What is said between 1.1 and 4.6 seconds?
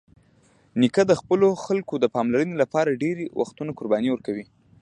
خپلو خلکو د پاملرنې لپاره ډېری وختونه قرباني ورکوي.